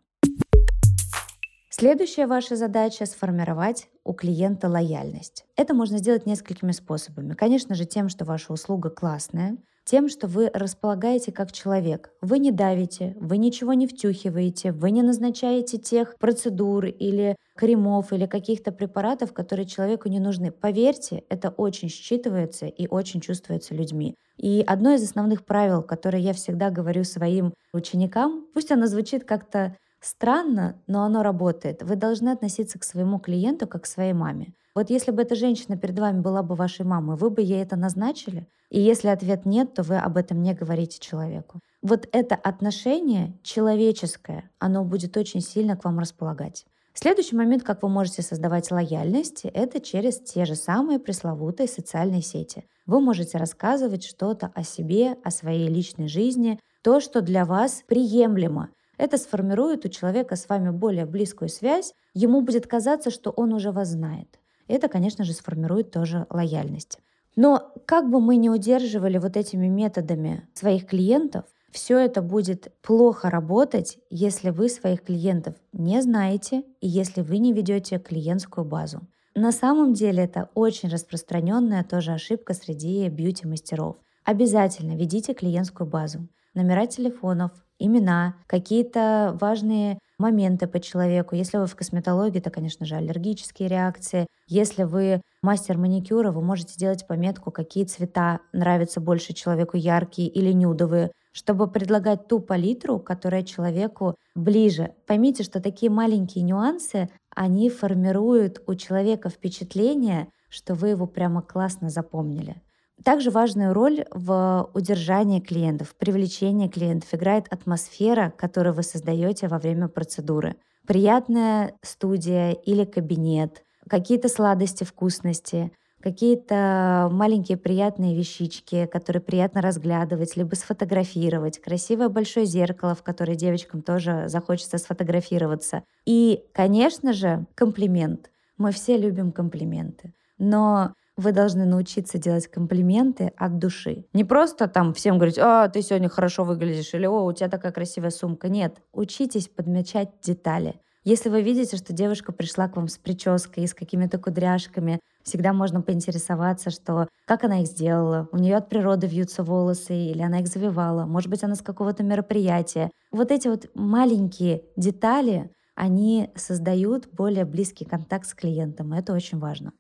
Следующая 1.70 2.28
ваша 2.28 2.56
задача— 2.56 3.06
сформировать 3.08 3.88
у 4.04 4.13
клиента 4.13 4.68
лояльность. 4.68 5.46
Это 5.56 5.74
можно 5.74 6.00
сделать 6.00 6.25
несколькими 6.25 6.74
способами. 6.74 7.34
Конечно 7.34 7.75
же, 7.75 7.86
тем, 7.86 8.10
что 8.10 8.25
ваша 8.25 8.51
услуга 8.51 8.90
классная, 8.90 9.58
тем, 9.84 10.10
что 10.10 10.28
вы 10.28 10.50
располагаете 10.54 11.32
как 11.32 11.52
человек. 11.52 12.12
Вы 12.22 12.40
не 12.40 12.52
давите, 12.52 13.16
вы 13.20 13.38
ничего 13.38 13.74
не 13.74 13.88
втюхиваете, 13.88 14.72
вы 14.72 14.92
не 14.92 15.02
назначаете 15.02 15.78
тех 15.78 16.16
процедур 16.18 16.86
или 16.86 17.36
кремов 17.56 18.14
или 18.14 18.26
каких-то 18.26 18.72
препаратов, 18.72 19.34
которые 19.34 19.66
человеку 19.66 20.10
не 20.10 20.20
нужны. 20.20 20.52
Поверьте, 20.52 21.24
это 21.30 21.50
очень 21.50 21.90
считывается 21.90 22.68
и 22.68 22.88
очень 22.88 23.22
чувствуется 23.22 23.76
людьми. 23.76 24.16
И 24.38 24.64
одно 24.66 24.94
из 24.94 25.04
основных 25.04 25.46
правил, 25.46 25.84
которое 25.84 26.20
я 26.20 26.34
всегда 26.34 26.70
говорю 26.70 27.04
своим 27.04 27.54
ученикам, 27.74 28.48
пусть 28.54 28.72
оно 28.72 28.88
звучит 28.88 29.24
как-то 29.24 29.78
странно, 30.00 30.82
но 30.88 31.04
оно 31.04 31.24
работает. 31.24 31.84
Вы 31.84 31.96
должны 31.96 32.30
относиться 32.30 32.80
к 32.80 32.84
своему 32.84 33.20
клиенту 33.20 33.68
как 33.68 33.84
к 33.84 33.88
своей 33.88 34.14
маме. 34.14 34.54
Вот 34.74 34.90
если 34.90 35.12
бы 35.12 35.22
эта 35.24 35.36
женщина 35.36 35.78
перед 35.78 36.00
вами 36.00 36.22
была 36.22 36.44
бы 36.44 36.56
вашей 36.56 36.86
мамой, 36.86 37.18
вы 37.18 37.30
бы 37.30 37.42
ей 37.42 37.62
это 37.62 37.75
назначили? 37.75 38.48
И 38.70 38.80
если 38.80 39.10
ответ 39.10 39.46
нет, 39.46 39.74
то 39.74 39.84
вы 39.84 39.98
об 39.98 40.16
этом 40.16 40.42
не 40.42 40.54
говорите 40.54 40.98
человеку. 41.00 41.60
Вот 41.82 42.08
это 42.13 42.36
отношение 42.36 43.38
человеческое, 43.44 44.50
оно 44.60 44.86
будет 44.86 45.18
очень 45.18 45.42
сильно 45.42 45.75
к 45.75 45.84
вам 45.84 46.00
располагать. 46.00 46.66
Следующий 46.94 47.36
момент, 47.36 47.63
как 47.63 47.84
вы 47.84 47.90
можете 47.90 48.22
создавать 48.22 48.72
лояльность, 48.72 49.44
это 49.44 49.82
через 49.82 50.20
те 50.20 50.46
же 50.46 50.56
самые 50.56 51.00
пресловутые 51.00 51.68
социальные 51.68 52.22
сети. 52.22 52.66
Вы 52.86 53.01
можете 53.01 53.38
рассказывать 53.38 54.04
что-то 54.04 54.51
о 54.56 54.63
себе, 54.63 55.18
о 55.24 55.32
своей 55.32 55.68
личной 55.68 56.08
жизни, 56.08 56.60
то, 56.82 57.01
что 57.01 57.22
для 57.22 57.44
вас 57.44 57.84
приемлемо. 57.88 58.70
Это 58.98 59.18
сформирует 59.18 59.86
у 59.86 59.90
человека 59.90 60.36
с 60.36 60.48
вами 60.48 60.70
более 60.70 61.06
близкую 61.06 61.50
связь, 61.50 61.94
ему 62.13 62.42
будет 62.42 62.68
казаться, 62.68 63.10
что 63.10 63.32
он 63.32 63.54
уже 63.54 63.72
вас 63.72 63.90
знает. 63.90 64.40
Это, 64.68 64.88
конечно 64.88 65.24
же, 65.24 65.34
сформирует 65.34 65.91
тоже 65.91 66.25
лояльность. 66.30 67.00
Но 67.36 67.74
как 67.86 68.10
бы 68.10 68.20
мы 68.20 68.36
ни 68.36 68.50
удерживали 68.50 69.18
вот 69.18 69.38
этими 69.38 69.68
методами 69.68 70.48
своих 70.53 70.86
клиентов, 70.86 71.46
все 71.72 71.98
это 71.98 72.22
будет 72.22 72.74
плохо 72.82 73.30
работать, 73.30 73.98
если 74.10 74.50
вы 74.50 74.68
своих 74.68 75.03
клиентов 75.03 75.56
не 75.72 76.01
знаете 76.01 76.63
и 76.82 76.88
если 76.88 77.22
вы 77.22 77.38
не 77.38 77.53
ведете 77.53 77.98
клиентскую 77.98 78.65
базу. 78.65 79.01
На 79.36 79.53
самом 79.53 79.94
деле 79.94 80.24
это 80.24 80.50
очень 80.53 80.89
распространенная 80.89 81.86
тоже 81.86 82.12
ошибка 82.12 82.53
среди 82.53 83.08
бьюти-мастеров. 83.08 83.96
Обязательно 84.25 84.98
ведите 84.98 85.34
клиентскую 85.34 85.89
базу. 85.89 86.27
Номера 86.53 86.86
телефонов, 86.86 87.51
имена, 87.79 88.36
какие-то 88.46 89.38
важные 89.39 90.00
моменты 90.17 90.67
по 90.67 90.79
человеку. 90.79 91.36
Если 91.36 91.58
вы 91.58 91.65
в 91.65 91.75
косметологии, 91.75 92.39
то, 92.39 92.50
конечно 92.50 92.86
же, 92.86 92.96
аллергические 92.96 93.70
реакции. 93.70 94.27
Если 94.48 94.84
вы 94.84 95.22
мастер 95.41 95.77
маникюра, 95.77 96.31
вы 96.31 96.41
можете 96.41 96.74
сделать 96.74 97.08
пометку, 97.08 97.51
какие 97.51 97.86
цвета 97.86 98.41
нравятся 98.51 99.00
больше 99.00 99.34
человеку, 99.34 99.77
яркие 99.77 100.27
или 100.27 100.51
нюдовые, 100.51 101.12
чтобы 101.31 101.67
предлагать 101.67 102.27
ту 102.27 102.39
палитру, 102.39 103.00
которая 103.00 103.43
человеку 103.43 104.15
ближе. 104.36 104.93
Поймите, 105.08 105.43
что 105.43 105.62
такие 105.62 105.89
маленькие 105.89 106.43
нюансы, 106.43 107.10
они 107.34 107.70
формируют 107.70 108.62
у 108.67 108.75
человека 108.75 109.29
впечатление, 109.29 110.27
что 110.50 110.75
вы 110.75 110.89
его 110.89 111.08
прямо 111.08 111.41
классно 111.41 111.89
запомнили. 111.89 112.62
Также 113.03 113.31
важную 113.31 113.74
роль 113.74 114.05
в 114.12 114.70
удержании 114.74 115.39
клиентов, 115.39 115.89
в 115.89 115.96
привлечении 115.96 116.67
клиентов 116.67 117.13
играет 117.13 117.46
атмосфера, 117.50 118.34
которую 118.38 118.74
вы 118.74 118.84
создаете 118.84 119.48
во 119.48 119.58
время 119.58 119.88
процедуры. 119.88 120.55
Приятная 120.86 121.74
студия 121.81 122.51
или 122.51 122.86
кабинет, 122.86 123.63
какие-то 123.88 124.29
сладости, 124.29 124.84
вкусности, 124.84 125.72
какие-то 126.01 127.10
маленькие 127.12 127.58
приятные 127.58 128.15
вещички, 128.15 128.88
которые 128.88 129.22
приятно 129.22 129.62
разглядывать, 129.62 130.36
либо 130.36 130.55
сфотографировать, 130.55 131.60
красивое 131.62 132.10
большое 132.10 132.46
зеркало, 132.46 132.96
в 132.96 133.03
которое 133.03 133.36
девочкам 133.36 133.81
тоже 133.81 134.25
захочется 134.27 134.77
сфотографироваться. 134.77 135.84
И, 136.05 136.43
конечно 136.53 137.13
же, 137.13 137.46
комплимент. 137.55 138.31
Мы 138.58 138.72
все 138.72 138.98
любим 138.98 139.31
комплименты. 139.31 140.13
Но 140.38 140.93
вы 141.22 141.32
должны 141.32 141.66
научиться 141.66 142.18
делать 142.18 142.48
комплименты 142.48 143.32
от 143.38 143.60
души. 143.60 144.06
Не 144.13 144.24
просто 144.24 144.68
там 144.68 144.94
всем 144.94 145.18
говорить, 145.18 145.38
а, 145.40 145.70
ты 145.70 145.82
сегодня 145.82 146.10
хорошо 146.10 146.44
выглядишь, 146.44 146.94
или 146.94 147.06
о, 147.06 147.24
у 147.24 147.34
тебя 147.34 147.50
такая 147.50 147.72
красивая 147.72 148.10
сумка. 148.10 148.50
Нет, 148.50 148.78
учитесь 148.92 149.48
подмечать 149.48 150.10
детали. 150.22 150.75
Если 151.04 151.30
вы 151.30 151.42
видите, 151.42 151.78
что 151.78 151.94
девушка 151.94 152.32
пришла 152.32 152.68
к 152.68 152.75
вам 152.75 152.88
с 152.88 152.98
прической, 152.98 153.68
с 153.68 153.74
какими-то 153.74 154.20
кудряшками, 154.20 155.00
всегда 155.24 155.51
можно 155.51 155.82
поинтересоваться, 155.82 156.70
что 156.70 157.08
как 157.25 157.44
она 157.44 157.62
их 157.62 157.68
сделала, 157.68 158.28
у 158.32 158.38
нее 158.38 158.56
от 158.56 158.70
природы 158.70 159.08
вьются 159.08 159.44
волосы, 159.44 159.96
или 159.96 160.22
она 160.22 160.42
их 160.42 160.48
завивала, 160.48 161.06
может 161.06 161.30
быть, 161.30 161.44
она 161.44 161.56
с 161.56 161.62
какого-то 161.62 162.04
мероприятия. 162.04 162.92
Вот 163.12 163.32
эти 163.32 163.48
вот 163.48 163.66
маленькие 163.74 164.63
детали, 164.75 165.50
они 165.74 166.30
создают 166.36 167.08
более 167.12 167.46
близкий 167.46 167.86
контакт 167.86 168.28
с 168.28 168.36
клиентом, 168.36 168.94
и 168.94 169.00
это 169.00 169.13
очень 169.13 169.40
важно. 169.40 169.74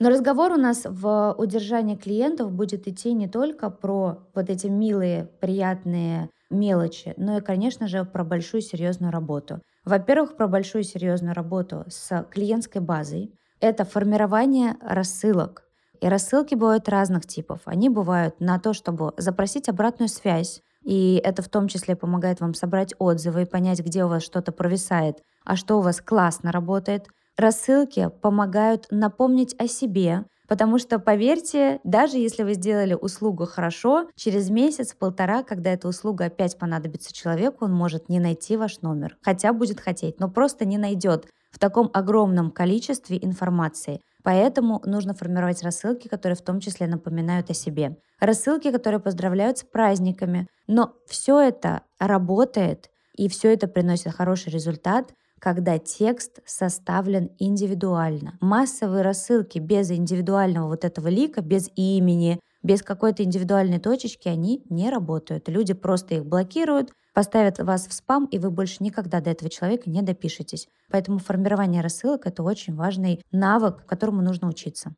Но 0.00 0.10
разговор 0.10 0.52
у 0.52 0.56
нас 0.56 0.82
в 0.84 1.34
удержании 1.38 1.94
клиентов 1.94 2.50
будет 2.50 2.88
идти 2.88 3.12
не 3.12 3.28
только 3.28 3.70
про 3.70 4.18
вот 4.34 4.50
эти 4.50 4.66
милые, 4.66 5.30
приятные 5.40 6.30
мелочи, 6.50 7.14
но 7.16 7.38
и, 7.38 7.40
конечно 7.40 7.86
же, 7.86 8.04
про 8.04 8.24
большую 8.24 8.60
серьезную 8.60 9.12
работу. 9.12 9.60
Во-первых, 9.84 10.36
про 10.36 10.48
большую 10.48 10.82
серьезную 10.82 11.34
работу 11.34 11.84
с 11.88 12.26
клиентской 12.30 12.80
базой. 12.80 13.32
Это 13.60 13.84
формирование 13.84 14.76
рассылок. 14.80 15.62
И 16.00 16.08
рассылки 16.08 16.54
бывают 16.54 16.88
разных 16.88 17.26
типов. 17.26 17.60
Они 17.64 17.88
бывают 17.88 18.40
на 18.40 18.58
то, 18.58 18.72
чтобы 18.72 19.12
запросить 19.16 19.68
обратную 19.68 20.08
связь, 20.08 20.60
и 20.82 21.20
это 21.24 21.40
в 21.40 21.48
том 21.48 21.68
числе 21.68 21.96
помогает 21.96 22.40
вам 22.40 22.52
собрать 22.52 22.94
отзывы 22.98 23.42
и 23.42 23.46
понять, 23.46 23.80
где 23.80 24.04
у 24.04 24.08
вас 24.08 24.22
что-то 24.22 24.52
провисает, 24.52 25.18
а 25.44 25.56
что 25.56 25.78
у 25.78 25.82
вас 25.82 26.00
классно 26.00 26.50
работает– 26.50 27.06
Рассылки 27.36 28.10
помогают 28.20 28.86
напомнить 28.90 29.54
о 29.58 29.66
себе, 29.66 30.24
Потому 30.46 30.78
что, 30.78 30.98
поверьте, 30.98 31.80
даже 31.84 32.18
если 32.18 32.42
вы 32.42 32.54
сделали 32.54 32.94
услугу 32.94 33.46
хорошо, 33.46 34.08
через 34.14 34.50
месяц-полтора, 34.50 35.42
когда 35.42 35.72
эта 35.72 35.88
услуга 35.88 36.26
опять 36.26 36.58
понадобится 36.58 37.14
человеку, 37.14 37.64
он 37.64 37.72
может 37.72 38.08
не 38.08 38.20
найти 38.20 38.56
ваш 38.56 38.82
номер. 38.82 39.16
Хотя 39.22 39.52
будет 39.52 39.80
хотеть, 39.80 40.20
но 40.20 40.28
просто 40.28 40.66
не 40.66 40.76
найдет 40.76 41.26
в 41.50 41.58
таком 41.58 41.90
огромном 41.94 42.50
количестве 42.50 43.18
информации. 43.22 44.00
Поэтому 44.22 44.82
нужно 44.84 45.14
формировать 45.14 45.62
рассылки, 45.62 46.08
которые 46.08 46.36
в 46.36 46.42
том 46.42 46.60
числе 46.60 46.86
напоминают 46.86 47.50
о 47.50 47.54
себе. 47.54 47.96
Рассылки, 48.20 48.70
которые 48.70 49.00
поздравляют 49.00 49.58
с 49.58 49.62
праздниками. 49.62 50.46
Но 50.66 50.94
все 51.06 51.40
это 51.40 51.82
работает, 51.98 52.90
и 53.16 53.28
все 53.28 53.52
это 53.52 53.68
приносит 53.68 54.14
хороший 54.14 54.50
результат, 54.52 55.12
когда 55.44 55.78
текст 55.78 56.40
составлен 56.46 57.30
индивидуально. 57.38 58.38
Массовые 58.40 59.02
рассылки 59.02 59.58
без 59.58 59.90
индивидуального 59.90 60.68
вот 60.68 60.86
этого 60.86 61.08
лика, 61.08 61.42
без 61.42 61.68
имени, 61.76 62.40
без 62.62 62.80
какой-то 62.80 63.24
индивидуальной 63.24 63.78
точечки, 63.78 64.26
они 64.26 64.64
не 64.70 64.88
работают. 64.88 65.50
Люди 65.50 65.74
просто 65.74 66.14
их 66.14 66.24
блокируют, 66.24 66.94
поставят 67.12 67.58
вас 67.58 67.86
в 67.86 67.92
спам, 67.92 68.24
и 68.24 68.38
вы 68.38 68.50
больше 68.50 68.82
никогда 68.82 69.20
до 69.20 69.28
этого 69.28 69.50
человека 69.50 69.90
не 69.90 70.00
допишетесь. 70.00 70.66
Поэтому 70.90 71.18
формирование 71.18 71.82
рассылок— 71.82 72.22
это 72.26 72.42
очень 72.42 72.74
важный 72.74 73.20
навык, 73.30 73.84
которому 73.84 74.22
нужно 74.22 74.48
учиться. 74.48 74.94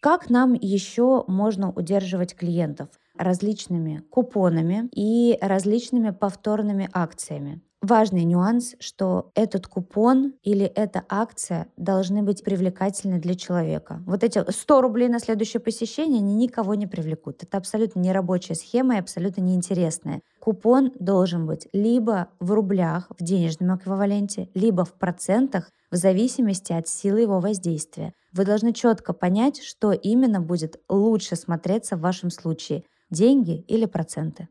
Как 0.00 0.30
нам 0.30 0.54
еще 0.54 1.24
можно 1.26 1.70
удерживать 1.70 2.34
клиентов? 2.34 2.88
Различными 3.14 4.02
купонами 4.08 4.88
и 4.94 5.36
различными 5.42 6.12
повторными 6.12 6.88
акциями. 6.94 7.60
Важный 7.82 8.24
нюанс, 8.24 8.74
что 8.78 9.30
этот 9.34 9.66
купон 9.66 10.34
или 10.42 10.66
эта 10.66 11.02
акция 11.08 11.68
должны 11.78 12.22
быть 12.22 12.44
привлекательны 12.44 13.18
для 13.18 13.34
человека. 13.34 14.02
Вот 14.06 14.22
эти 14.22 14.44
100 14.50 14.80
рублей 14.82 15.08
на 15.08 15.18
следующее 15.18 15.60
посещение, 15.60 16.18
они 16.18 16.34
никого 16.34 16.74
не 16.74 16.86
привлекут. 16.86 17.42
Это 17.42 17.56
абсолютно 17.56 18.00
нерабочая 18.00 18.54
схема 18.54 18.96
и 18.96 18.98
абсолютно 18.98 19.40
неинтересная. 19.40 20.20
Купон 20.40 20.92
должен 20.98 21.46
быть 21.46 21.68
либо 21.72 22.28
в 22.38 22.52
рублях, 22.52 23.10
в 23.18 23.24
денежном 23.24 23.78
эквиваленте, 23.78 24.50
либо 24.52 24.84
в 24.84 24.92
процентах, 24.92 25.70
в 25.90 25.96
зависимости 25.96 26.74
от 26.74 26.86
силы 26.86 27.22
его 27.22 27.40
воздействия. 27.40 28.12
Вы 28.34 28.44
должны 28.44 28.74
четко 28.74 29.14
понять, 29.14 29.62
что 29.62 29.92
именно 29.92 30.42
будет 30.42 30.78
лучше 30.90 31.34
смотреться 31.34 31.96
в 31.96 32.00
вашем 32.00 32.28
случае– 32.28 32.84
деньги 33.10 33.64
или 33.66 33.86
проценты. 33.86 34.48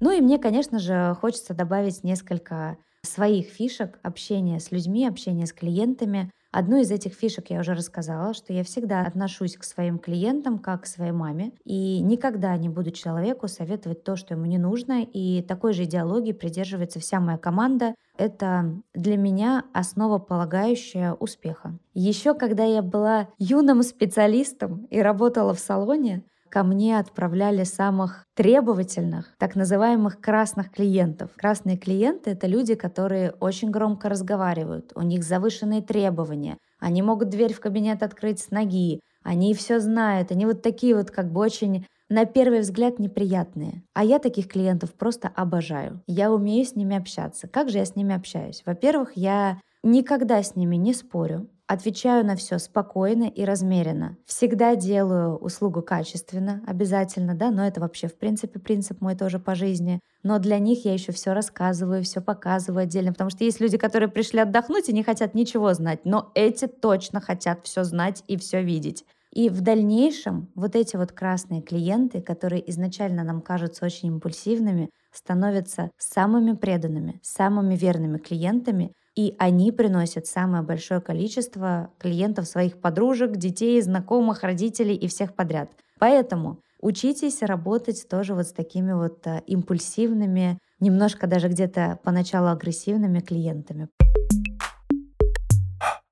Ну 0.00 0.10
и 0.10 0.20
мне, 0.20 0.38
конечно 0.38 0.78
же, 0.78 1.14
хочется 1.20 1.54
добавить 1.54 2.02
несколько 2.02 2.78
своих 3.02 3.48
фишек 3.48 3.98
общения 4.02 4.58
с 4.58 4.70
людьми, 4.72 5.06
общения 5.06 5.46
с 5.46 5.52
клиентами. 5.52 6.30
Одну 6.52 6.80
из 6.80 6.90
этих 6.90 7.12
фишек 7.12 7.50
я 7.50 7.60
уже 7.60 7.74
рассказала, 7.74 8.34
что 8.34 8.52
я 8.52 8.64
всегда 8.64 9.02
отношусь 9.02 9.56
к 9.56 9.62
своим 9.62 9.98
клиентам 9.98 10.58
как 10.58 10.82
к 10.82 10.86
своей 10.86 11.12
маме 11.12 11.52
и 11.64 12.00
никогда 12.00 12.56
не 12.56 12.68
буду 12.68 12.90
человеку 12.90 13.46
советовать 13.46 14.02
то, 14.02 14.16
что 14.16 14.34
ему 14.34 14.46
не 14.46 14.58
нужно. 14.58 15.02
И 15.04 15.42
такой 15.42 15.74
же 15.74 15.84
идеологии 15.84 16.32
придерживается 16.32 16.98
вся 16.98 17.20
моя 17.20 17.38
команда. 17.38 17.94
Это 18.18 18.74
для 18.94 19.16
меня 19.16 19.64
основополагающая 19.72 21.12
успеха. 21.12 21.78
Еще 21.94 22.34
когда 22.34 22.64
я 22.64 22.82
была 22.82 23.28
юным 23.38 23.82
специалистом 23.84 24.86
и 24.90 25.00
работала 25.00 25.54
в 25.54 25.60
салоне, 25.60 26.24
ко 26.50 26.62
мне 26.64 26.98
отправляли 26.98 27.64
самых 27.64 28.24
требовательных, 28.34 29.34
так 29.38 29.54
называемых 29.54 30.20
красных 30.20 30.70
клиентов. 30.70 31.30
Красные 31.36 31.76
клиенты— 31.76 32.30
это 32.32 32.46
люди, 32.46 32.74
которые 32.74 33.32
очень 33.40 33.70
громко 33.70 34.08
разговаривают, 34.08 34.92
у 34.94 35.02
них 35.02 35.22
завышенные 35.22 35.80
требования, 35.80 36.58
они 36.80 37.02
могут 37.02 37.28
дверь 37.28 37.52
в 37.52 37.60
кабинет 37.60 38.02
открыть 38.02 38.40
с 38.40 38.50
ноги, 38.50 39.00
они 39.22 39.54
все 39.54 39.80
знают, 39.80 40.32
они 40.32 40.46
вот 40.46 40.62
такие 40.62 40.96
вот 40.96 41.10
как 41.10 41.30
бы 41.30 41.40
очень 41.40 41.86
на 42.08 42.24
первый 42.24 42.60
взгляд 42.60 42.98
неприятные. 42.98 43.84
А 43.94 44.04
я 44.04 44.18
таких 44.18 44.48
клиентов 44.48 44.94
просто 44.94 45.28
обожаю. 45.28 46.02
Я 46.06 46.32
умею 46.32 46.64
с 46.64 46.74
ними 46.74 46.96
общаться. 46.96 47.46
Как 47.46 47.70
же 47.70 47.78
я 47.78 47.84
с 47.84 47.94
ними 47.94 48.14
общаюсь? 48.14 48.62
Во-первых, 48.66 49.12
я 49.14 49.60
никогда 49.82 50.42
с 50.42 50.56
ними 50.56 50.76
не 50.76 50.92
спорю. 50.92 51.48
Отвечаю 51.70 52.26
на 52.26 52.34
все 52.34 52.58
спокойно 52.58 53.28
и 53.28 53.44
размеренно. 53.44 54.16
Всегда 54.26 54.74
делаю 54.74 55.36
услугу 55.36 55.82
качественно, 55.82 56.64
обязательно, 56.66 57.36
да, 57.36 57.52
но 57.52 57.64
это 57.64 57.80
вообще, 57.80 58.08
в 58.08 58.18
принципе, 58.18 58.58
принцип 58.58 59.00
мой 59.00 59.14
тоже 59.14 59.38
по 59.38 59.54
жизни. 59.54 60.00
Но 60.24 60.40
для 60.40 60.58
них 60.58 60.84
я 60.84 60.92
еще 60.92 61.12
все 61.12 61.32
рассказываю, 61.32 62.02
все 62.02 62.20
показываю 62.20 62.82
отдельно, 62.82 63.12
потому 63.12 63.30
что 63.30 63.44
есть 63.44 63.60
люди, 63.60 63.78
которые 63.78 64.08
пришли 64.08 64.40
отдохнуть 64.40 64.88
и 64.88 64.92
не 64.92 65.04
хотят 65.04 65.36
ничего 65.36 65.72
знать, 65.72 66.00
но 66.04 66.32
эти 66.34 66.66
точно 66.66 67.20
хотят 67.20 67.60
все 67.62 67.84
знать 67.84 68.24
и 68.26 68.36
все 68.36 68.64
видеть. 68.64 69.04
И 69.32 69.48
в 69.48 69.60
дальнейшем 69.60 70.50
вот 70.56 70.74
эти 70.74 70.96
вот 70.96 71.12
красные 71.12 71.62
клиенты, 71.62 72.20
которые 72.20 72.68
изначально 72.68 73.22
нам 73.22 73.40
кажутся 73.40 73.84
очень 73.84 74.08
импульсивными, 74.08 74.90
становятся 75.12 75.92
самыми 75.98 76.54
преданными, 76.56 77.20
самыми 77.22 77.76
верными 77.76 78.18
клиентами, 78.18 78.92
и 79.20 79.34
они 79.38 79.70
приносят 79.70 80.26
самое 80.26 80.62
большое 80.62 81.02
количество 81.02 81.90
клиентов 81.98 82.46
своих 82.46 82.80
подружек, 82.80 83.36
детей, 83.36 83.78
знакомых, 83.82 84.42
родителей 84.42 84.94
и 84.94 85.08
всех 85.08 85.34
подряд. 85.34 85.68
Поэтому 85.98 86.62
учитесь 86.80 87.42
работать 87.42 88.06
тоже 88.08 88.34
вот 88.34 88.46
с 88.46 88.52
такими 88.52 88.92
вот 88.92 89.26
э, 89.26 89.42
импульсивными, 89.46 90.58
немножко 90.80 91.26
даже 91.26 91.48
где-то 91.48 91.98
поначалу 92.02 92.48
агрессивными 92.48 93.20
клиентами. 93.20 93.88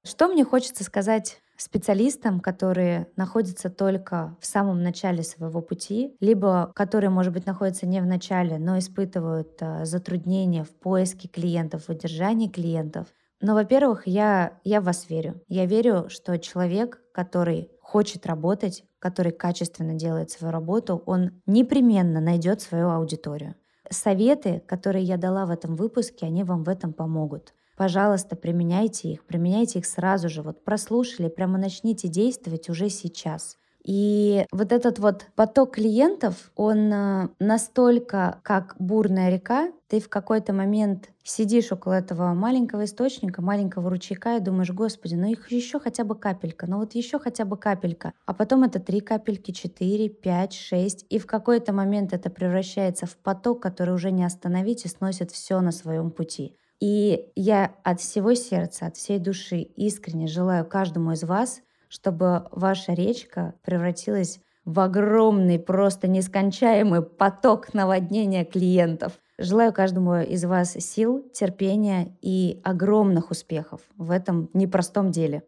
Что 0.04 0.28
мне 0.28 0.44
хочется 0.44 0.84
сказать 0.84 1.40
специалистам, 1.62 2.40
которые 2.40 3.08
находятся 3.16 3.68
только 3.68 4.36
в 4.40 4.46
самом 4.46 4.82
начале 4.82 5.22
своего 5.22 5.60
пути, 5.60 6.16
либо 6.20 6.72
которые, 6.74 7.10
может 7.10 7.32
быть, 7.32 7.46
находятся 7.46 7.86
не 7.86 8.00
в 8.00 8.06
начале, 8.06 8.58
но 8.58 8.78
испытывают 8.78 9.56
а, 9.60 9.84
затруднения 9.84 10.64
в 10.64 10.70
поиске 10.70 11.28
клиентов, 11.28 11.84
в 11.84 11.90
удержании 11.90 12.48
клиентов. 12.48 13.08
Но, 13.40 13.54
во-первых, 13.54 14.06
я, 14.06 14.58
я 14.64 14.80
в 14.80 14.84
вас 14.84 15.08
верю. 15.08 15.40
Я 15.48 15.66
верю, 15.66 16.08
что 16.08 16.38
человек, 16.38 17.00
который 17.12 17.70
хочет 17.80 18.26
работать, 18.26 18.84
который 18.98 19.32
качественно 19.32 19.94
делает 19.94 20.30
свою 20.30 20.52
работу, 20.52 21.02
он 21.06 21.40
непременно 21.46 22.20
найдет 22.20 22.60
свою 22.60 22.90
аудиторию. 22.90 23.54
Советы, 23.90 24.62
которые 24.66 25.04
я 25.04 25.16
дала 25.16 25.46
в 25.46 25.50
этом 25.50 25.76
выпуске, 25.76 26.26
они 26.26 26.44
вам 26.44 26.64
в 26.64 26.68
этом 26.68 26.92
помогут. 26.92 27.54
Пожалуйста, 27.78 28.34
применяйте 28.34 29.12
их, 29.12 29.24
применяйте 29.24 29.78
их 29.78 29.86
сразу 29.86 30.28
же. 30.28 30.42
Вот 30.42 30.64
прослушали, 30.64 31.28
прямо 31.28 31.58
начните 31.58 32.08
действовать 32.08 32.68
уже 32.68 32.90
сейчас. 32.90 33.56
И 33.84 34.44
вот 34.50 34.72
этот 34.72 34.98
вот 34.98 35.26
поток 35.36 35.76
клиентов, 35.76 36.50
он 36.56 36.92
э, 36.92 37.28
настолько 37.38 38.40
как 38.42 38.74
бурная 38.80 39.30
река, 39.30 39.70
ты 39.86 40.00
в 40.00 40.08
какой-то 40.08 40.52
момент 40.52 41.10
сидишь 41.22 41.70
около 41.70 41.92
этого 41.92 42.34
маленького 42.34 42.84
источника, 42.84 43.42
маленького 43.42 43.88
ручейка 43.88 44.38
и 44.38 44.40
думаешь, 44.40 44.72
господи, 44.72 45.14
ну 45.14 45.30
их 45.30 45.52
еще 45.52 45.78
хотя 45.78 46.02
бы 46.02 46.16
капелька, 46.16 46.66
ну 46.66 46.78
вот 46.78 46.96
еще 46.96 47.20
хотя 47.20 47.44
бы 47.44 47.56
капелька. 47.56 48.12
А 48.26 48.34
потом 48.34 48.64
это 48.64 48.80
три 48.80 48.98
капельки, 49.00 49.52
четыре, 49.52 50.08
пять, 50.08 50.52
шесть. 50.52 51.06
И 51.10 51.20
в 51.20 51.26
какой-то 51.26 51.72
момент 51.72 52.12
это 52.12 52.28
превращается 52.28 53.06
в 53.06 53.16
поток, 53.16 53.62
который 53.62 53.94
уже 53.94 54.10
не 54.10 54.24
остановить 54.24 54.84
и 54.84 54.88
сносит 54.88 55.30
все 55.30 55.60
на 55.60 55.70
своем 55.70 56.10
пути. 56.10 56.56
И 56.80 57.30
я 57.34 57.74
от 57.82 58.00
всего 58.00 58.34
сердца, 58.34 58.86
от 58.86 58.96
всей 58.96 59.18
души 59.18 59.58
искренне 59.58 60.26
желаю 60.28 60.64
каждому 60.64 61.12
из 61.12 61.24
вас, 61.24 61.60
чтобы 61.88 62.46
ваша 62.52 62.92
речка 62.92 63.54
превратилась 63.62 64.40
в 64.64 64.80
огромный, 64.80 65.58
просто 65.58 66.08
нескончаемый 66.08 67.02
поток 67.02 67.72
наводнения 67.72 68.44
клиентов. 68.44 69.18
Желаю 69.38 69.72
каждому 69.72 70.16
из 70.16 70.44
вас 70.44 70.72
сил, 70.72 71.24
терпения 71.32 72.16
и 72.20 72.60
огромных 72.64 73.30
успехов 73.30 73.80
в 73.96 74.10
этом 74.10 74.50
непростом 74.52 75.10
деле. 75.10 75.42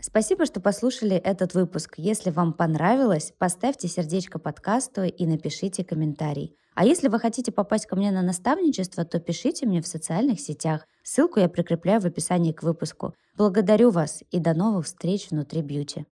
Спасибо, 0.00 0.46
что 0.46 0.60
послушали 0.60 1.16
этот 1.16 1.54
выпуск. 1.54 1.94
Если 1.96 2.30
вам 2.30 2.52
понравилось, 2.52 3.32
поставьте 3.38 3.88
сердечко 3.88 4.38
подкасту 4.38 5.02
и 5.04 5.26
напишите 5.26 5.84
комментарий. 5.84 6.56
А 6.78 6.84
если 6.84 7.08
вы 7.08 7.18
хотите 7.18 7.50
попасть 7.50 7.86
ко 7.86 7.96
мне 7.96 8.12
на 8.12 8.22
наставничество, 8.22 9.04
то 9.04 9.18
пишите 9.18 9.66
мне 9.66 9.82
в 9.82 9.86
социальных 9.88 10.38
сетях. 10.38 10.86
Ссылку 11.02 11.40
я 11.40 11.48
прикрепляю 11.48 12.00
в 12.00 12.04
описании 12.04 12.52
к 12.52 12.62
выпуску. 12.62 13.14
Благодарю 13.36 13.90
вас 13.90 14.22
и 14.30 14.38
до 14.38 14.54
новых 14.54 14.86
встреч 14.86 15.30
внутри 15.32 15.62
бьюти. 15.62 16.06